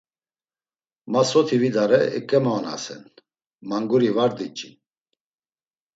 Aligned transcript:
Ma 1.11 1.21
soti 1.31 1.55
vidare 1.63 1.99
eǩemaonasen, 2.17 3.03
manguri 3.69 4.11
var 4.17 4.31
diç̌in. 4.37 4.73